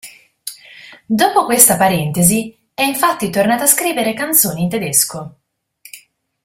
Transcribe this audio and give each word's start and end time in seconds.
Dopo 1.05 1.45
questa 1.45 1.77
parentesi, 1.77 2.57
è 2.73 2.81
infatti 2.81 3.29
tornata 3.29 3.65
a 3.65 3.67
scrivere 3.67 4.15
canzoni 4.15 4.63
in 4.63 4.69
tedesco. 4.69 5.35